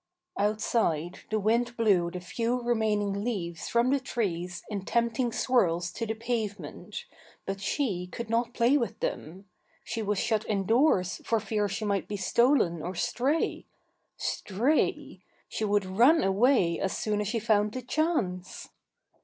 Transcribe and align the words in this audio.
Outside 0.39 1.19
the 1.29 1.39
wind 1.39 1.77
blew 1.77 2.09
the 2.09 2.19
few 2.19 2.59
remaining 2.59 3.23
leaves 3.23 3.69
from 3.69 3.91
the 3.91 3.99
trees 3.99 4.63
in 4.67 4.83
tempting 4.83 5.31
swirls 5.31 5.91
to 5.91 6.07
the 6.07 6.15
pavement, 6.15 7.05
but 7.45 7.61
she 7.61 8.07
could 8.07 8.27
not 8.27 8.51
play 8.55 8.79
with 8.79 8.99
them. 8.99 9.45
She 9.83 10.01
was 10.01 10.17
shut 10.17 10.43
indoors 10.49 11.21
for 11.23 11.39
fear 11.39 11.69
she 11.69 11.85
might 11.85 12.07
be 12.07 12.17
stolen 12.17 12.81
or 12.81 12.95
stray! 12.95 13.67
Stray! 14.17 15.23
She 15.47 15.65
would 15.65 15.85
run 15.85 16.23
away 16.23 16.79
as 16.79 16.97
soon 16.97 17.21
as 17.21 17.27
she 17.27 17.37
found 17.37 17.73
the 17.73 17.83
chance! 17.83 18.69